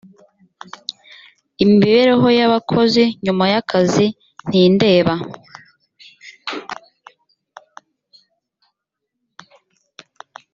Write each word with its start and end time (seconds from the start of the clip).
imibereho 1.63 2.27
y’abakozi 2.39 3.03
nyuma 3.25 3.43
y’akazi 3.53 4.05
ntindeba 4.47 5.13